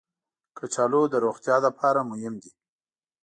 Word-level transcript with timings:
کچالو 0.57 1.01
د 1.11 1.15
روغتیا 1.25 1.57
لپاره 1.65 1.99
مهم 2.11 2.33
دي 2.43 2.51